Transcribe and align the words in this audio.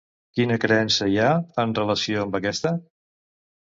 Quina 0.37 0.57
creença 0.63 1.09
hi 1.13 1.21
ha 1.25 1.29
en 1.67 1.79
relació 1.83 2.27
amb 2.27 2.43
aquesta? 2.43 2.77